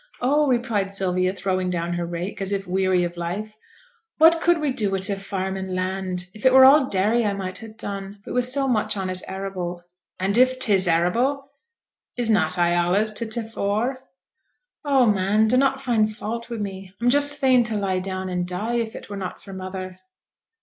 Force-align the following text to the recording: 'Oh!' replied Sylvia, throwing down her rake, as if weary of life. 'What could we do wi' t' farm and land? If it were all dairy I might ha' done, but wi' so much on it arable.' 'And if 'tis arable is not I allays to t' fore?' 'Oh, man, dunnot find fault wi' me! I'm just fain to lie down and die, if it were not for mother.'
'Oh!' 0.19 0.47
replied 0.47 0.89
Sylvia, 0.89 1.31
throwing 1.31 1.69
down 1.69 1.93
her 1.93 2.07
rake, 2.07 2.41
as 2.41 2.51
if 2.51 2.65
weary 2.65 3.03
of 3.03 3.17
life. 3.17 3.53
'What 4.17 4.41
could 4.41 4.57
we 4.57 4.71
do 4.71 4.89
wi' 4.89 4.97
t' 4.97 5.13
farm 5.13 5.55
and 5.55 5.75
land? 5.75 6.25
If 6.33 6.43
it 6.43 6.53
were 6.55 6.65
all 6.65 6.89
dairy 6.89 7.23
I 7.23 7.33
might 7.33 7.59
ha' 7.59 7.77
done, 7.77 8.19
but 8.25 8.33
wi' 8.33 8.39
so 8.39 8.67
much 8.67 8.97
on 8.97 9.11
it 9.11 9.21
arable.' 9.27 9.83
'And 10.19 10.39
if 10.39 10.57
'tis 10.57 10.87
arable 10.87 11.51
is 12.17 12.31
not 12.31 12.57
I 12.57 12.69
allays 12.69 13.11
to 13.13 13.27
t' 13.27 13.43
fore?' 13.43 13.99
'Oh, 14.83 15.05
man, 15.05 15.47
dunnot 15.47 15.79
find 15.79 16.11
fault 16.11 16.49
wi' 16.49 16.57
me! 16.57 16.95
I'm 16.99 17.11
just 17.11 17.37
fain 17.39 17.63
to 17.65 17.77
lie 17.77 17.99
down 17.99 18.27
and 18.27 18.47
die, 18.47 18.77
if 18.77 18.95
it 18.95 19.07
were 19.07 19.15
not 19.17 19.39
for 19.39 19.53
mother.' 19.53 19.99